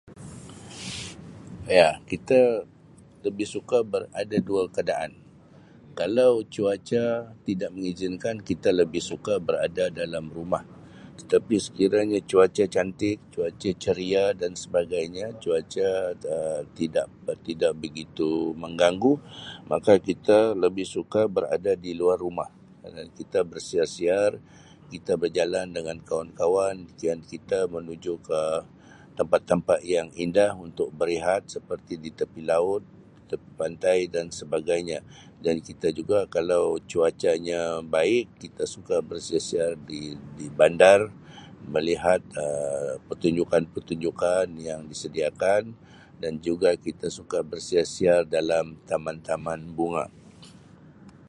[1.77, 2.41] Ya, kita
[3.25, 5.11] lebih suka ber ada dua keadaan
[5.99, 7.03] kalau cuaca
[7.47, 10.63] tidak mengizinkan kita lebih suka berada dalam rumah
[11.21, 15.89] tetapi sekiranya cuaca cantik cuaca ceria dan sebagainya cuaca
[16.35, 17.07] Um tidak
[17.47, 18.29] tidak begitu
[18.63, 19.13] menggangu
[19.71, 22.49] maka kita lebih suka berada di luar rumah
[22.85, 24.31] Um kita bersiar-siar
[24.93, 28.41] kita bejalan dengan kawan-kawan dan kita menuju ke
[29.17, 32.83] tempat-tempat yang indah untuk berehat seperti di tepi laut,
[33.15, 34.99] di tepi pantai dan sebagainya
[35.45, 37.61] dan kita juga kalau cuacanya
[37.95, 40.99] baik kita suka bersiar-siar di-di bandar
[41.75, 45.63] melihat Um pertunjukan-pertunjukan yang disediakan
[46.23, 50.07] dan juga kita suka bersiar-siar dalam taman-taman bunga.